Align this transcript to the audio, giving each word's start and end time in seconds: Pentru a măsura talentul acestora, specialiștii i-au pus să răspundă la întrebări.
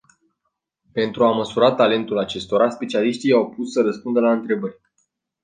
Pentru 0.91 1.23
a 1.25 1.31
măsura 1.31 1.71
talentul 1.75 2.17
acestora, 2.17 2.69
specialiștii 2.69 3.29
i-au 3.29 3.49
pus 3.49 3.71
să 3.71 3.81
răspundă 3.81 4.19
la 4.19 4.31
întrebări. 4.31 4.79